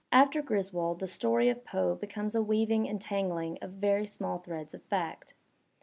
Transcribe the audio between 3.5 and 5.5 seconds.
of very small threads of fact.